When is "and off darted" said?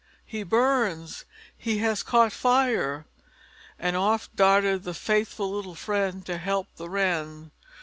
3.77-4.81